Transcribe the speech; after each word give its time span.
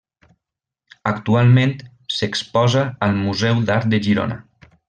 Actualment 1.11 1.75
s'exposa 2.15 2.89
al 3.09 3.17
Museu 3.23 3.65
d'Art 3.69 3.91
de 3.97 4.05
Girona. 4.09 4.43